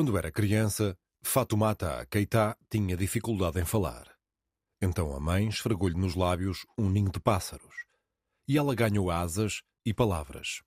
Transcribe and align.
Quando 0.00 0.16
era 0.16 0.32
criança, 0.32 0.96
Fatoumata 1.20 2.06
Keita 2.10 2.56
tinha 2.70 2.96
dificuldade 2.96 3.60
em 3.60 3.66
falar. 3.66 4.10
Então 4.80 5.14
a 5.14 5.20
mãe 5.20 5.46
esfregou-lhe 5.46 5.94
nos 5.94 6.14
lábios 6.14 6.64
um 6.78 6.88
ninho 6.88 7.12
de 7.12 7.20
pássaros. 7.20 7.74
E 8.48 8.56
ela 8.56 8.74
ganhou 8.74 9.10
asas 9.10 9.60
e 9.84 9.92
palavras. 9.92 10.62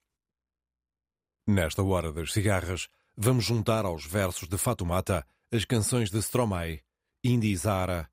Nesta 1.47 1.81
hora 1.81 2.13
das 2.13 2.31
cigarras, 2.31 2.87
vamos 3.17 3.43
juntar 3.43 3.85
aos 3.85 4.05
versos 4.05 4.47
de 4.47 4.55
Fatoumata 4.55 5.25
as 5.51 5.65
canções 5.65 6.11
de 6.11 6.19
Stromae, 6.19 6.83
Indy 7.23 7.55
Zara, 7.57 8.07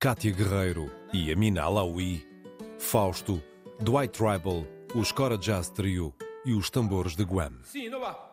Kátia 0.00 0.32
Guerreiro 0.32 0.90
e 1.12 1.30
Amina 1.30 1.64
Alaoui, 1.64 2.26
Fausto, 2.78 3.42
Dwight 3.78 4.16
Tribal, 4.16 4.66
o 4.94 5.04
Scora 5.04 5.36
Jazz 5.36 5.68
Trio 5.68 6.14
e 6.46 6.54
os 6.54 6.70
tambores 6.70 7.14
de 7.14 7.24
Guam. 7.24 7.62
Sim, 7.62 7.90
não 7.90 8.00
vá. 8.00 8.26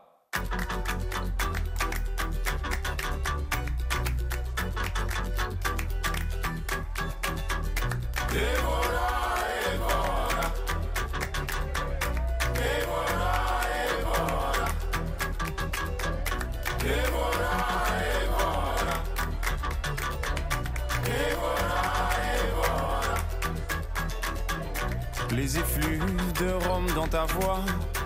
Les 25.36 25.58
effluves 25.58 26.34
de 26.40 26.52
rhum 26.68 26.86
dans 26.96 27.08
ta 27.08 27.26
voix 27.26 27.60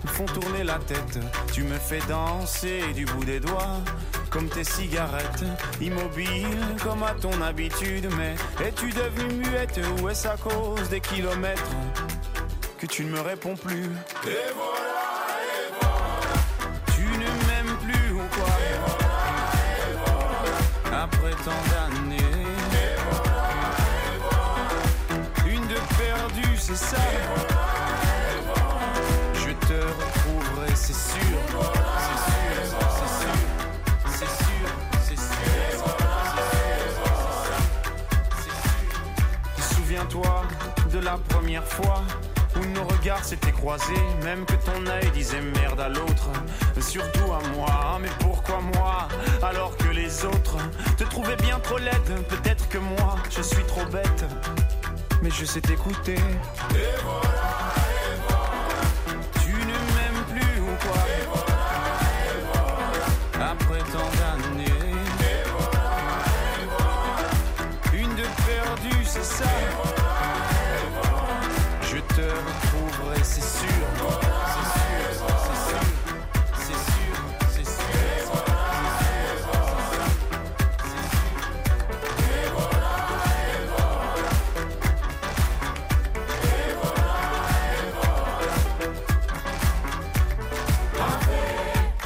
font 0.06 0.26
tourner 0.26 0.64
la 0.64 0.80
tête. 0.80 1.20
Tu 1.54 1.64
me 1.64 1.78
fais 1.78 2.00
danser 2.08 2.94
du 2.94 3.06
bout 3.06 3.26
des 3.26 3.40
doigts, 3.40 3.82
comme 4.30 4.50
tes 4.50 4.64
cigarettes, 4.64 5.44
immobile 5.82 6.58
comme 6.84 7.04
à 7.04 7.14
ton 7.14 7.42
habitude. 7.42 8.08
Mais 8.18 8.36
es-tu 8.66 8.92
devenue 8.92 9.50
muette 9.50 9.80
ou 10.00 10.10
est-ce 10.10 10.28
à 10.28 10.38
cause 10.38 10.90
des 10.90 11.00
kilomètres 11.00 11.62
que 12.80 12.86
tu 12.86 13.04
ne 13.06 13.12
me 13.12 13.22
réponds 13.22 13.56
plus? 13.56 13.86
Et 14.26 14.52
voilà, 14.56 15.28
et 15.42 15.72
voilà. 15.80 15.96
Tu 16.96 17.02
ne 17.02 17.30
m'aimes 17.48 17.78
plus 17.84 18.12
ou 18.14 18.22
quoi? 18.36 18.54
Après 20.92 21.36
tant 21.46 21.62
d'années. 21.72 22.18
Une 25.48 25.68
de 25.68 25.80
perdue, 25.98 26.58
c'est 26.58 26.76
ça? 26.76 26.98
Je 29.34 29.52
te 29.68 29.74
retrouverai. 29.74 30.76
C'est 30.76 30.94
sûr, 30.94 31.38
la 41.08 41.18
première 41.18 41.66
fois 41.66 42.04
où 42.58 42.66
nos 42.76 42.84
regards 42.84 43.24
s'étaient 43.24 43.54
croisés, 43.54 44.04
même 44.26 44.46
que 44.46 44.56
ton 44.56 44.86
œil 44.88 45.10
disait 45.12 45.40
merde 45.40 45.80
à 45.80 45.88
l'autre, 45.88 46.30
surtout 46.82 47.32
à 47.32 47.40
moi. 47.56 47.98
Mais 48.02 48.10
pourquoi 48.20 48.60
moi 48.76 49.08
alors 49.42 49.78
que 49.78 49.88
les 49.88 50.26
autres 50.26 50.58
te 50.98 51.06
trouvaient 51.06 51.38
bien 51.38 51.60
trop 51.60 51.78
laide? 51.78 52.12
Peut-être 52.28 52.68
que 52.68 52.78
moi 52.78 53.16
je 53.30 53.42
suis 53.42 53.64
trop 53.64 53.86
bête, 53.86 54.26
mais 55.22 55.30
je 55.30 55.46
sais 55.46 55.62
t'écouter. 55.62 56.16
Et 56.16 56.98
voilà, 57.06 57.54
et 58.02 58.16
voilà. 58.28 59.22
Tu 59.44 59.54
ne 59.54 59.78
m'aimes 59.96 60.26
plus 60.34 60.60
ou 60.60 60.74
quoi? 60.84 61.04
Après 63.52 63.84
tant 63.94 64.10
d'années. 64.20 64.96
Une 67.94 68.14
de 68.16 68.28
perdue, 68.46 69.06
c'est 69.06 69.24
ça. 69.24 69.46
Te 72.18 72.24
c'est 73.22 73.42
sûr. 73.42 73.68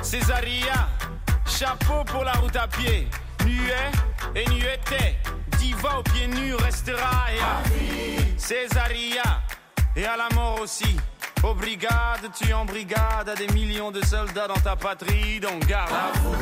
Césaria, 0.02 0.90
chapeau 1.48 2.04
pour 2.04 2.26
la 2.26 2.34
route 2.34 2.58
à 2.58 2.68
pied. 2.68 3.08
Nuet 3.46 3.92
et 4.36 4.46
nueté, 4.50 5.16
diva 5.58 6.00
aux 6.00 6.04
pieds 6.04 6.28
nus 6.28 6.56
restera. 6.56 7.28
Césaria, 8.38 9.41
et 9.96 10.06
à 10.06 10.18
la 10.18 10.30
mort 10.36 10.60
aussi. 10.62 10.98
Aux 11.44 11.56
brigades, 11.56 12.30
tu 12.40 12.54
en 12.54 12.66
brigade 12.66 13.30
à 13.30 13.36
des 13.36 13.48
millions 13.48 13.92
de 13.92 14.04
soldats 14.06 14.48
dans 14.48 14.62
ta 14.62 14.76
patrie, 14.76 15.40
donc 15.40 15.66
garde 15.66 15.92
à 15.92 16.12
vous. 16.20 16.36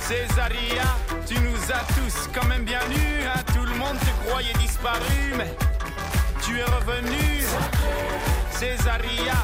Césaria, 0.00 0.82
tu 1.26 1.34
nous 1.34 1.72
as 1.72 1.84
tous 1.94 2.28
quand 2.34 2.46
même 2.46 2.64
bien 2.64 2.80
nus, 2.88 3.24
hein. 3.26 3.40
tout 3.54 3.64
le 3.64 3.74
monde 3.76 3.96
te 4.00 4.28
croyait 4.28 4.52
disparu, 4.54 5.34
mais 5.36 5.54
tu 6.42 6.58
es 6.58 6.64
revenu. 6.64 7.44
Césaria, 8.50 9.34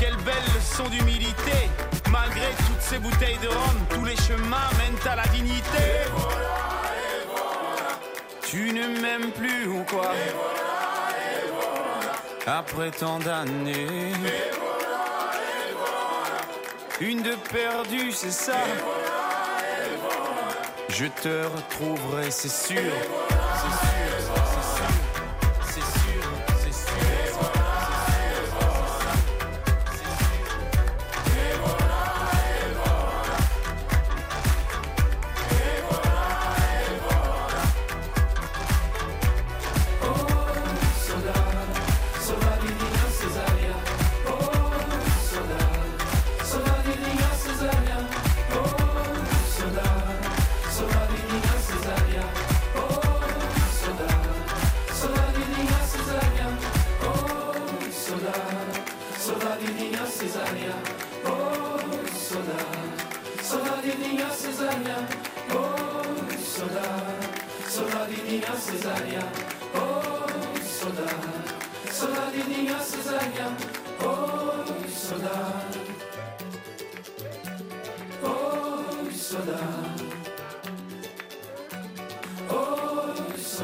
quelle 0.00 0.16
belle 0.16 0.34
leçon 0.56 0.88
d'humilité. 0.88 1.70
Malgré 2.10 2.48
toutes 2.66 2.80
ces 2.80 2.98
bouteilles 2.98 3.38
de 3.38 3.48
rhum, 3.48 3.86
tous 3.90 4.04
les 4.04 4.16
chemins 4.16 4.68
mènent 4.78 5.12
à 5.12 5.16
la 5.16 5.26
dignité. 5.28 6.08
Tu 8.42 8.72
ne 8.72 9.00
m'aimes 9.00 9.30
plus 9.32 9.68
ou 9.68 9.84
quoi? 9.84 10.12
Après 12.48 12.90
tant 12.90 13.18
d'années. 13.18 14.12
Une 16.98 17.22
de 17.22 17.34
perdue, 17.52 18.10
c'est 18.10 18.30
ça. 18.30 18.56
Je 20.88 21.04
te 21.04 21.44
retrouverai, 21.44 22.30
c'est 22.30 22.48
sûr. 22.48 23.27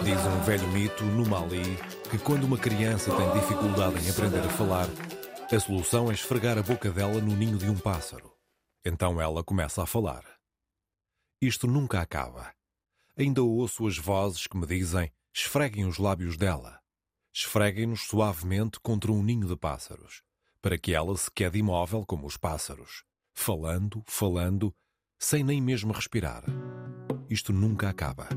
Diz 0.03 0.21
um 0.27 0.41
velho 0.45 0.69
mito 0.69 1.05
no 1.05 1.27
Mali 1.29 1.79
que 2.11 2.19
quando 2.19 2.45
uma 2.45 2.59
criança 2.59 3.11
tem 3.11 3.33
dificuldade 3.33 4.07
em 4.07 4.11
aprender 4.11 4.41
a 4.41 4.49
falar, 4.49 4.89
a 5.53 5.61
solução 5.61 6.11
é 6.11 6.15
esfregar 6.15 6.59
a 6.59 6.63
boca 6.63 6.91
dela 6.91 7.21
no 7.21 7.37
ninho 7.37 7.59
de 7.59 7.69
um 7.69 7.77
pássaro. 7.77 8.34
Então 8.85 9.21
ela 9.21 9.43
começa 9.43 9.83
a 9.83 9.87
falar. 9.87 10.25
Isto 11.41 11.67
nunca 11.67 12.01
acaba. 12.01 12.55
Ainda 13.17 13.43
ouço 13.43 13.87
as 13.87 13.97
vozes 13.97 14.47
que 14.47 14.57
me 14.57 14.67
dizem: 14.67 15.11
esfreguem 15.35 15.87
os 15.87 15.99
lábios 15.99 16.37
dela. 16.37 16.81
Esfreguem-nos 17.33 18.03
suavemente 18.03 18.79
contra 18.81 19.11
um 19.11 19.23
ninho 19.23 19.49
de 19.49 19.57
pássaros, 19.57 20.23
para 20.61 20.79
que 20.79 20.95
ela 20.95 21.17
se 21.17 21.31
quede 21.31 21.59
imóvel 21.59 22.05
como 22.07 22.27
os 22.27 22.37
pássaros, 22.37 23.03
falando, 23.33 24.03
falando, 24.07 24.75
sem 25.19 25.43
nem 25.43 25.61
mesmo 25.61 25.93
respirar. 25.93 26.45
Isto 27.29 27.53
nunca 27.53 27.89
acaba. 27.89 28.29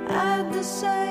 at 0.09 0.51
the 0.53 0.63
same 0.63 1.06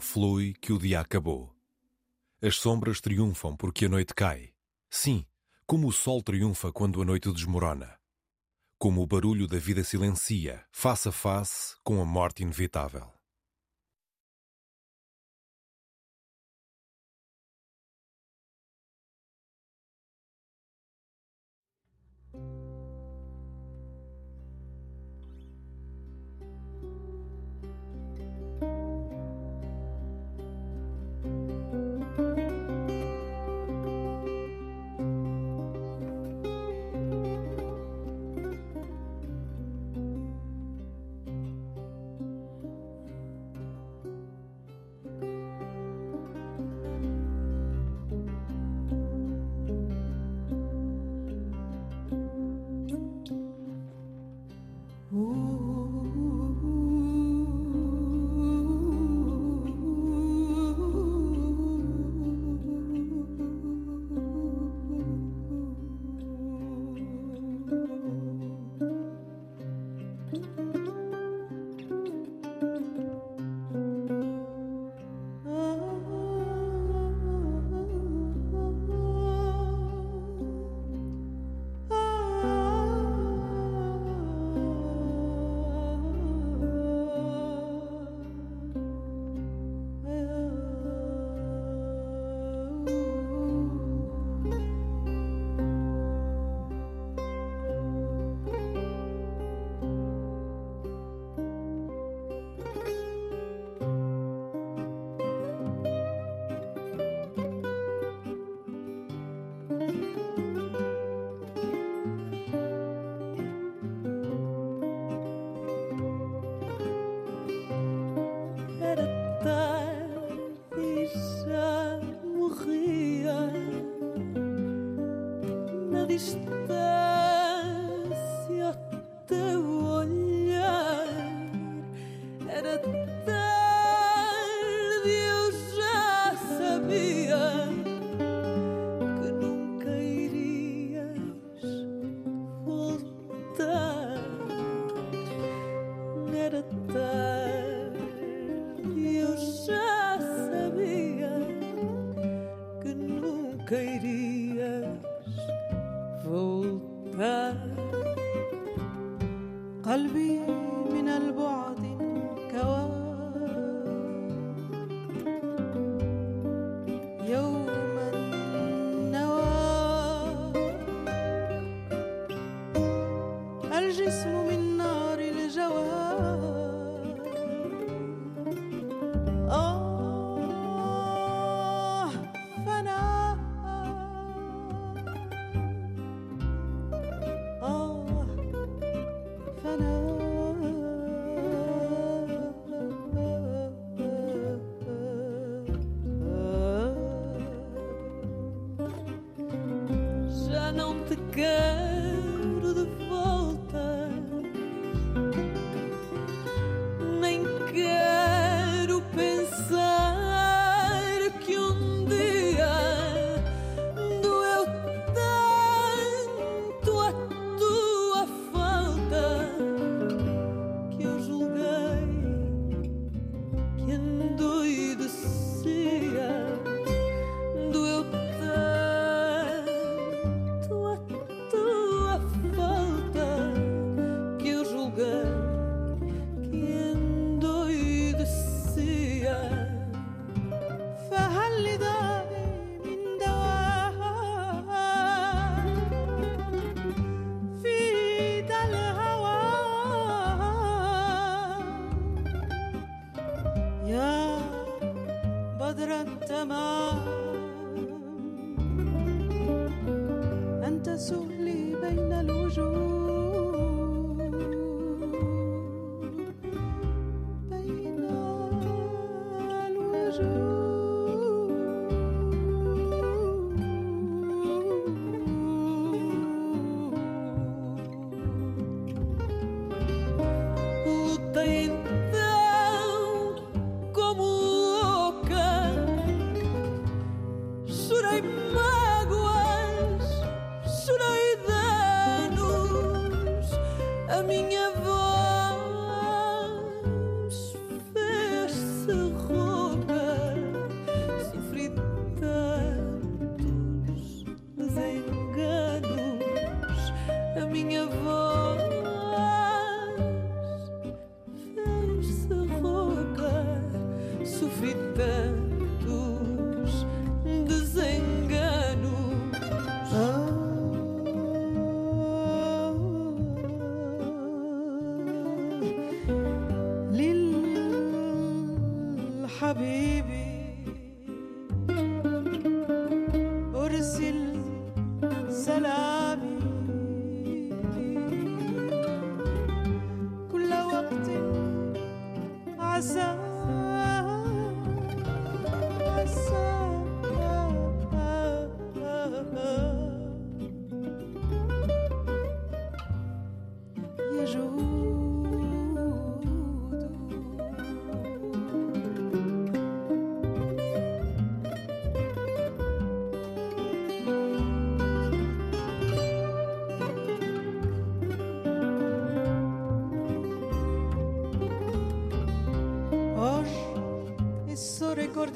flui 0.00 0.54
que 0.54 0.72
o 0.72 0.78
dia 0.78 1.00
acabou. 1.00 1.54
As 2.42 2.56
sombras 2.56 3.00
triunfam 3.00 3.56
porque 3.56 3.86
a 3.86 3.88
noite 3.88 4.14
cai. 4.14 4.52
Sim, 4.90 5.24
como 5.66 5.88
o 5.88 5.92
sol 5.92 6.22
triunfa 6.22 6.70
quando 6.72 7.00
a 7.02 7.04
noite 7.04 7.32
desmorona. 7.32 7.98
Como 8.78 9.02
o 9.02 9.06
barulho 9.06 9.48
da 9.48 9.58
vida 9.58 9.82
silencia, 9.82 10.64
face 10.70 11.08
a 11.08 11.12
face 11.12 11.76
com 11.82 12.00
a 12.00 12.04
morte 12.04 12.42
inevitável. 12.42 13.15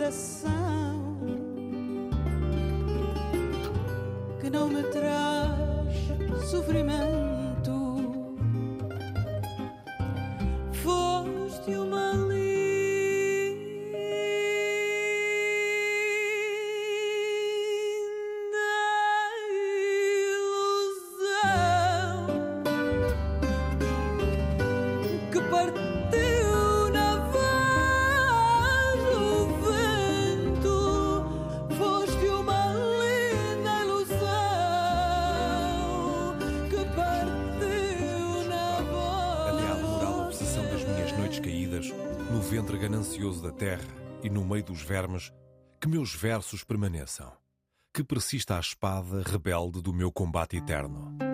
this 0.01 0.30
caídas, 41.41 41.89
no 42.31 42.41
ventre 42.41 42.79
ganancioso 42.79 43.43
da 43.43 43.51
terra 43.51 43.89
e 44.23 44.29
no 44.29 44.45
meio 44.45 44.65
dos 44.65 44.83
vermes, 44.83 45.33
que 45.81 45.89
meus 45.89 46.15
versos 46.15 46.63
permaneçam, 46.63 47.33
que 47.93 48.05
persista 48.05 48.57
a 48.57 48.61
espada 48.61 49.23
rebelde 49.25 49.81
do 49.81 49.93
meu 49.93 50.13
combate 50.13 50.57
eterno. 50.57 51.30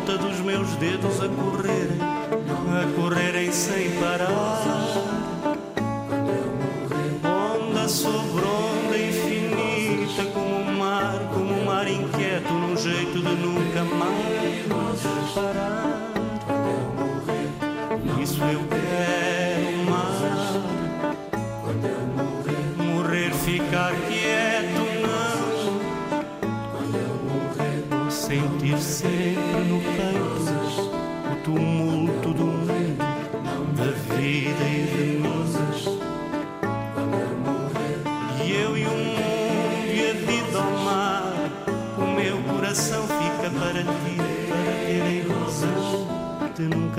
volta 0.00 0.16
dos 0.16 0.40
meus 0.40 0.68
dedos 0.76 1.20
a 1.20 1.28
correrem, 1.28 1.98
a 2.00 3.00
correrem 3.00 3.52
sem 3.52 3.90
parar. 4.00 5.09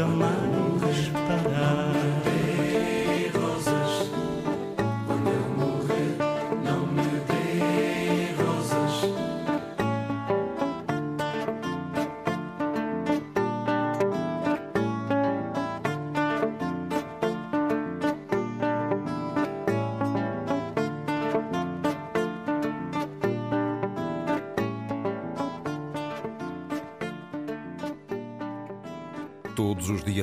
My. 0.07 0.40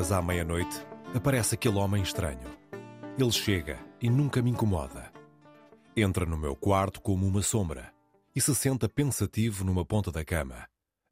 casa 0.09 0.16
à 0.16 0.23
meia-noite, 0.23 0.75
aparece 1.14 1.55
aquele 1.55 1.77
homem 1.77 2.03
estranho. 2.03 2.49
Ele 3.18 3.31
chega 3.31 3.79
e 4.01 4.09
nunca 4.09 4.40
me 4.40 4.51
incomoda. 4.51 5.12
Entra 5.94 6.25
no 6.25 6.38
meu 6.38 6.57
quarto 6.57 6.99
como 7.03 7.27
uma 7.27 7.42
sombra 7.42 7.92
e 8.35 8.40
se 8.40 8.55
senta 8.55 8.88
pensativo 8.88 9.64
numa 9.64 9.85
ponta 9.85 10.11
da 10.11 10.25
cama, 10.25 10.66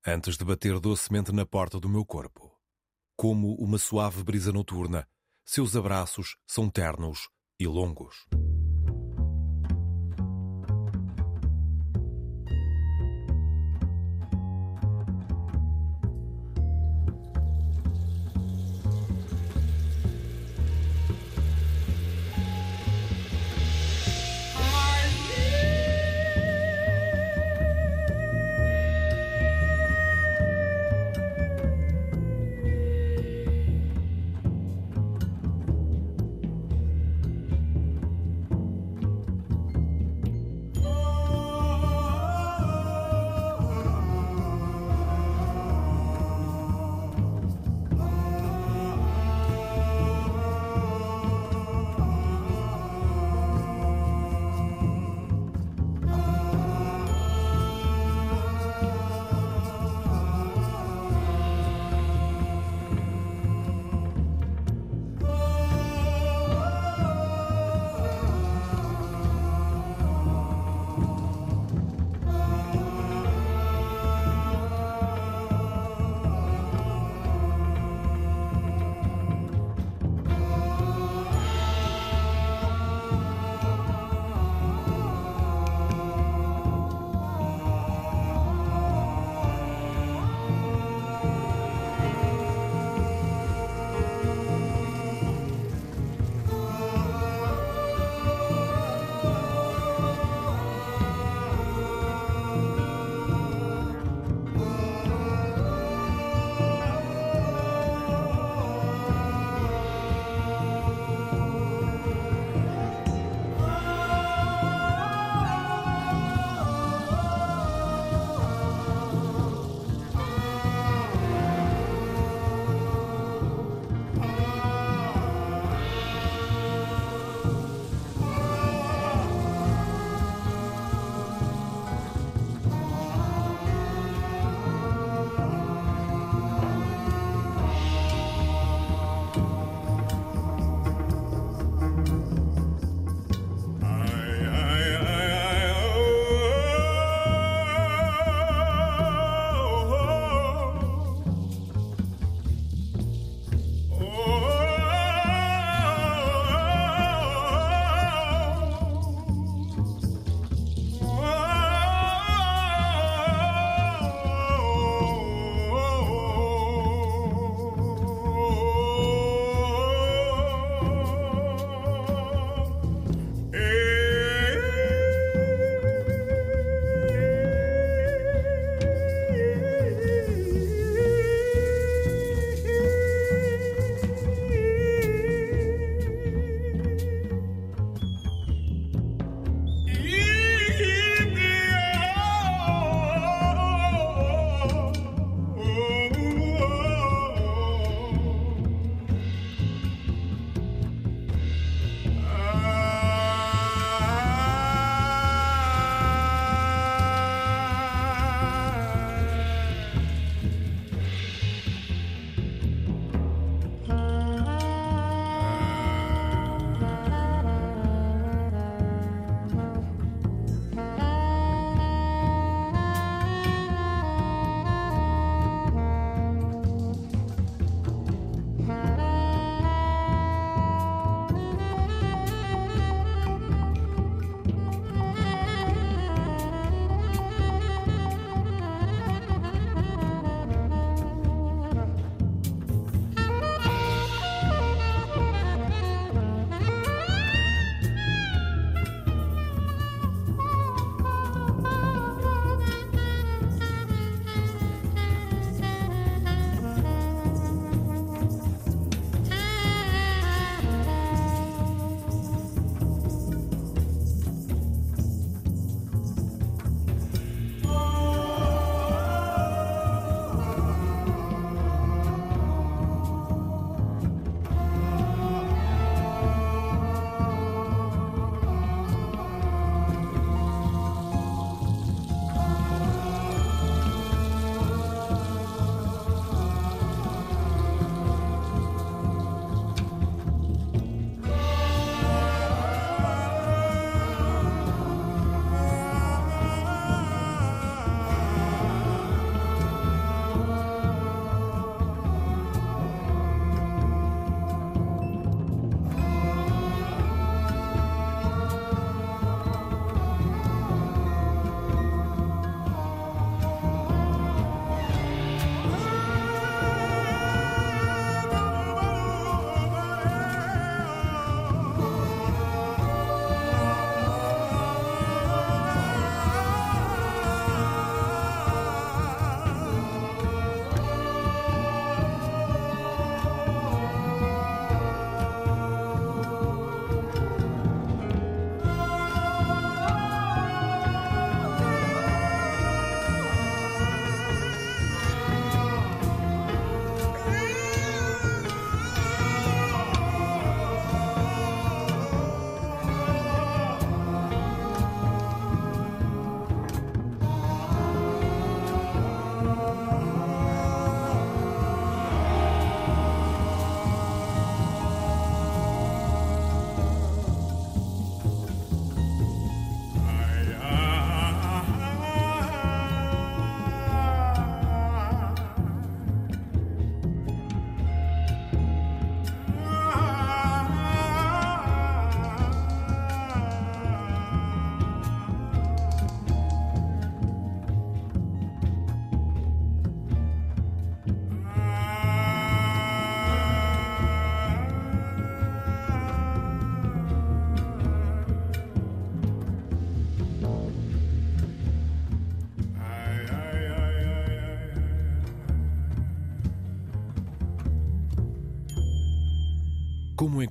antes 0.07 0.39
de 0.39 0.45
bater 0.47 0.81
docemente 0.81 1.31
na 1.31 1.45
porta 1.45 1.79
do 1.79 1.91
meu 1.91 2.07
corpo. 2.07 2.51
Como 3.15 3.55
uma 3.57 3.77
suave 3.77 4.25
brisa 4.25 4.51
noturna, 4.51 5.07
seus 5.45 5.77
abraços 5.77 6.39
são 6.47 6.71
ternos 6.71 7.29
e 7.61 7.67
longos. 7.67 8.25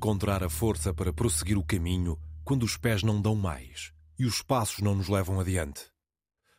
Encontrar 0.06 0.44
a 0.44 0.50
força 0.50 0.94
para 0.94 1.12
prosseguir 1.12 1.58
o 1.58 1.66
caminho 1.66 2.16
quando 2.44 2.62
os 2.62 2.78
pés 2.78 3.02
não 3.02 3.20
dão 3.20 3.36
mais 3.36 3.92
e 4.20 4.26
os 4.28 4.40
passos 4.40 4.78
não 4.84 4.94
nos 4.94 5.10
levam 5.10 5.40
adiante? 5.40 5.88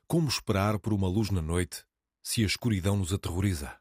Como 0.05 0.27
esperar 0.27 0.81
por 0.81 0.93
uma 0.93 1.07
luz 1.07 1.31
na 1.31 1.41
noite 1.41 1.85
se 2.21 2.43
a 2.43 2.45
escuridão 2.45 2.97
nos 2.97 3.13
aterroriza? 3.13 3.79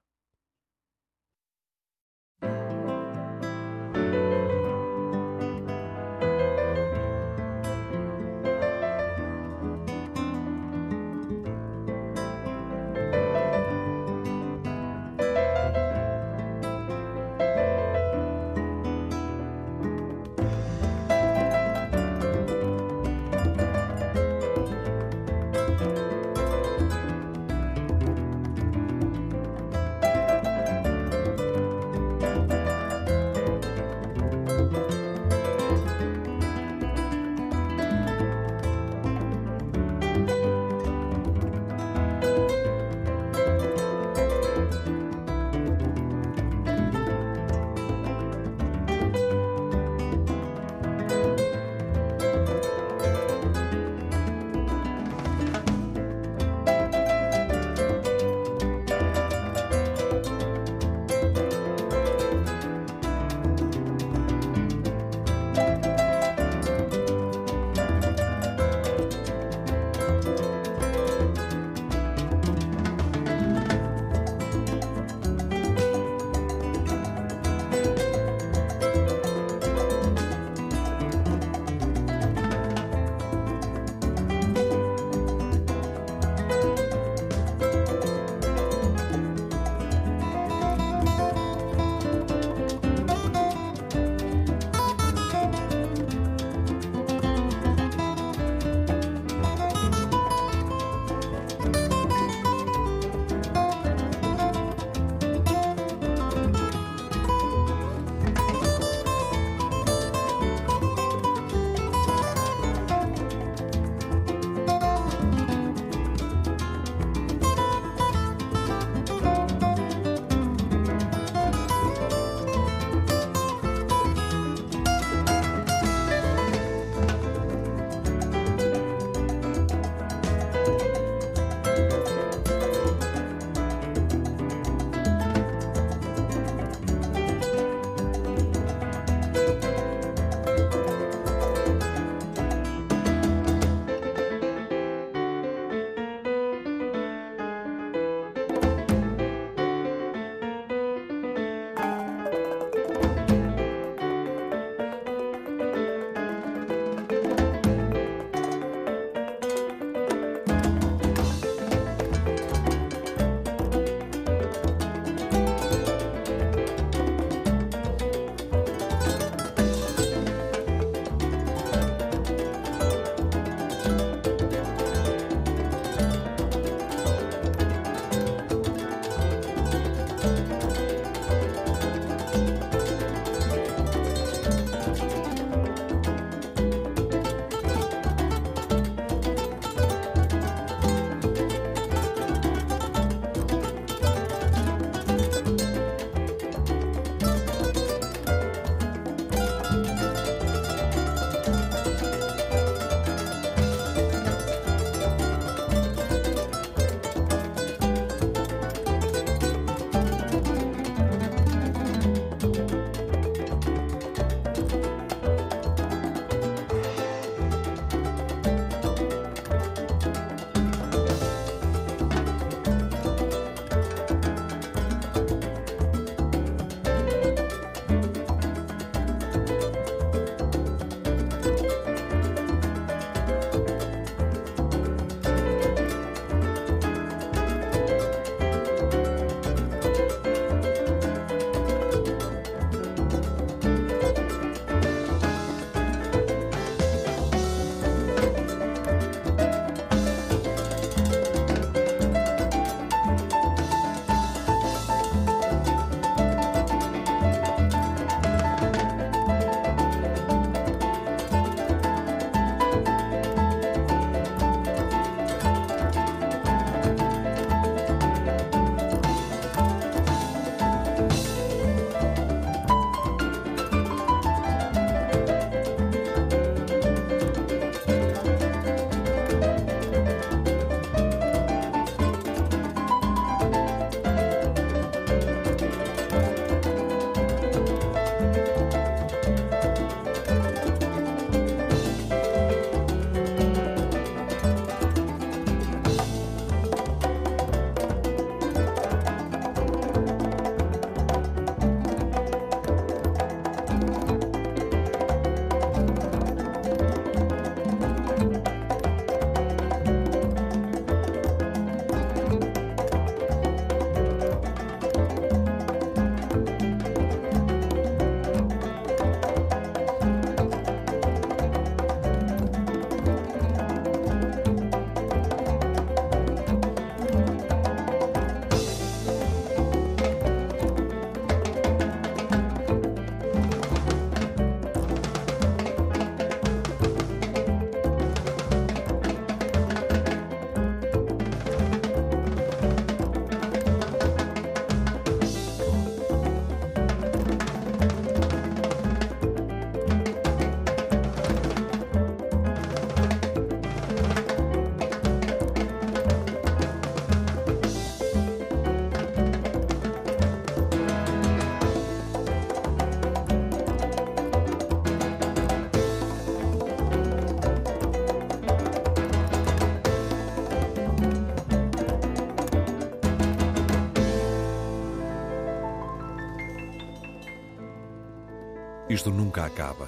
Isto 379.06 379.16
nunca 379.16 379.46
acaba. 379.46 379.88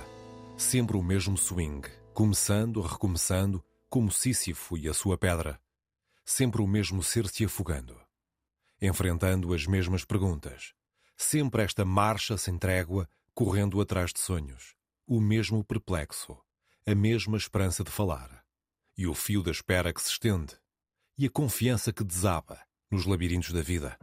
Sempre 0.56 0.96
o 0.96 1.02
mesmo 1.02 1.36
swing, 1.36 1.90
começando, 2.14 2.80
recomeçando, 2.82 3.66
como 3.90 4.12
Sísifo 4.12 4.78
e 4.78 4.88
a 4.88 4.94
sua 4.94 5.18
pedra. 5.18 5.60
Sempre 6.24 6.62
o 6.62 6.68
mesmo 6.68 7.02
ser 7.02 7.28
se 7.28 7.44
afogando. 7.44 8.00
Enfrentando 8.80 9.56
as 9.56 9.66
mesmas 9.66 10.06
perguntas. 10.06 10.76
Sempre 11.16 11.64
esta 11.64 11.84
marcha 11.84 12.38
sem 12.38 12.60
trégua, 12.60 13.10
correndo 13.34 13.82
atrás 13.82 14.14
de 14.14 14.20
sonhos. 14.20 14.76
O 15.08 15.20
mesmo 15.20 15.64
perplexo. 15.64 16.38
A 16.86 16.94
mesma 16.94 17.38
esperança 17.38 17.84
de 17.84 17.90
falar. 17.90 18.44
E 18.96 19.08
o 19.08 19.16
fio 19.16 19.42
da 19.42 19.50
espera 19.50 19.92
que 19.92 20.02
se 20.04 20.12
estende. 20.12 20.54
E 21.18 21.26
a 21.26 21.30
confiança 21.32 21.92
que 21.92 22.04
desaba 22.04 22.60
nos 22.92 23.08
labirintos 23.08 23.52
da 23.52 23.64
vida. 23.64 23.98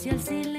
hacia 0.00 0.12
el 0.12 0.20
silencio. 0.22 0.49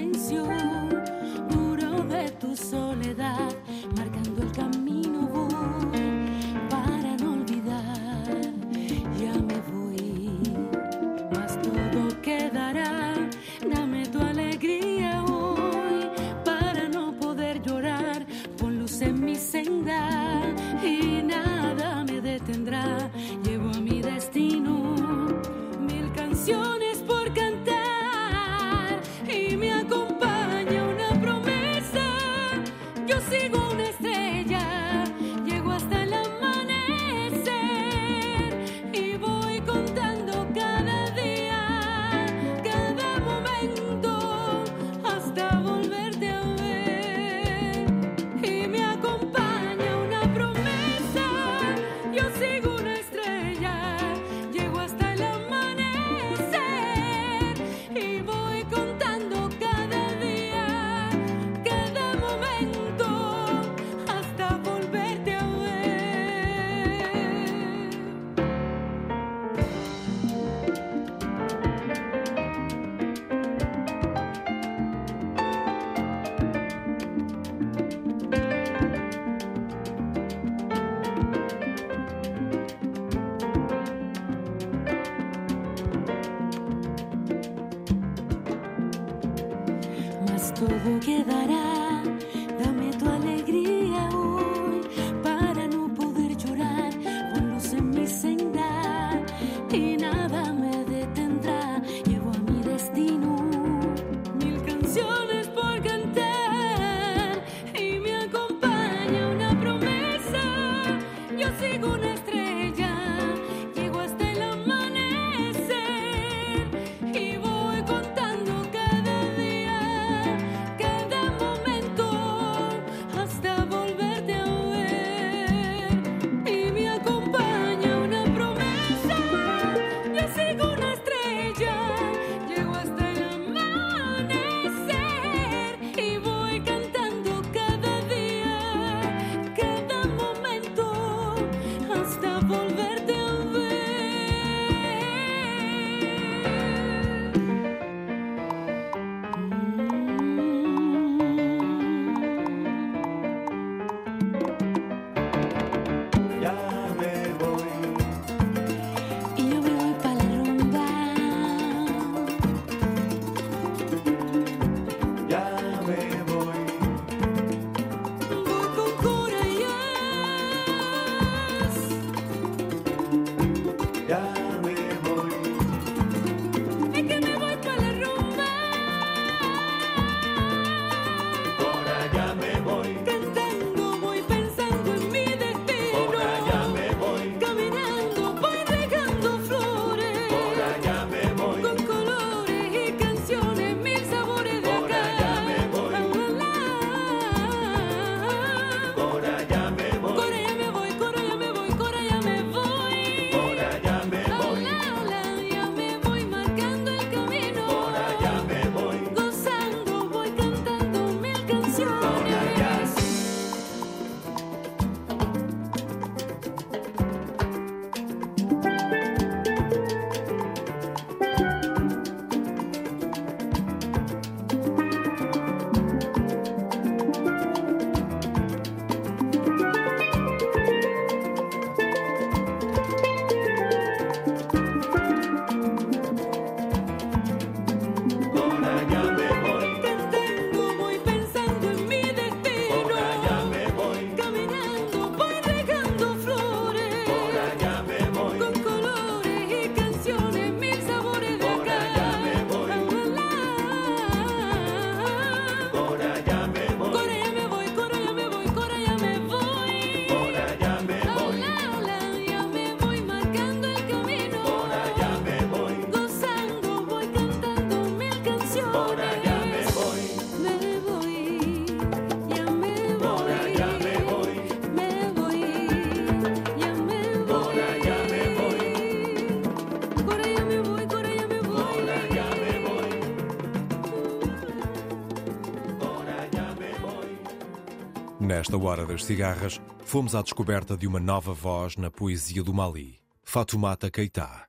Nesta 288.22 288.56
hora 288.56 288.86
das 288.86 289.04
cigarras, 289.04 289.60
fomos 289.84 290.14
à 290.14 290.22
descoberta 290.22 290.78
de 290.78 290.86
uma 290.86 291.00
nova 291.00 291.34
voz 291.34 291.76
na 291.76 291.90
poesia 291.90 292.44
do 292.44 292.54
Mali, 292.54 293.02
Fatoumata 293.24 293.90
Keita. 293.90 294.48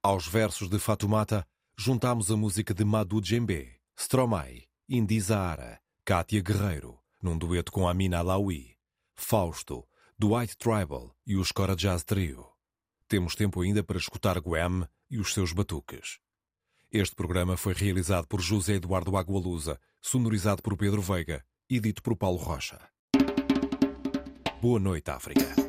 Aos 0.00 0.28
versos 0.28 0.68
de 0.68 0.78
Fatoumata, 0.78 1.44
juntámos 1.76 2.30
a 2.30 2.36
música 2.36 2.72
de 2.72 2.84
Madou 2.84 3.20
Djembe, 3.20 3.72
Stromae, 3.98 4.68
Indi 4.88 5.20
Zahara, 5.20 5.80
Kátia 6.04 6.40
Guerreiro, 6.40 6.96
num 7.20 7.36
dueto 7.36 7.72
com 7.72 7.88
Amina 7.88 8.20
Alaoui, 8.20 8.76
Fausto, 9.16 9.84
Dwight 10.16 10.56
Tribal 10.56 11.12
e 11.26 11.34
o 11.34 11.44
Scora 11.44 11.74
Jazz 11.74 12.04
Trio. 12.04 12.46
Temos 13.08 13.34
tempo 13.34 13.62
ainda 13.62 13.82
para 13.82 13.98
escutar 13.98 14.40
Guem 14.40 14.86
e 15.10 15.18
os 15.18 15.34
seus 15.34 15.52
batuques. 15.52 16.20
Este 16.88 17.16
programa 17.16 17.56
foi 17.56 17.74
realizado 17.74 18.28
por 18.28 18.40
José 18.40 18.74
Eduardo 18.74 19.16
Agualusa, 19.16 19.80
sonorizado 20.00 20.62
por 20.62 20.76
Pedro 20.76 21.02
Veiga 21.02 21.44
e 21.68 21.80
dito 21.80 22.00
por 22.00 22.14
Paulo 22.16 22.38
Rocha. 22.38 22.91
Boa 24.62 24.78
noite, 24.78 25.10
África. 25.10 25.61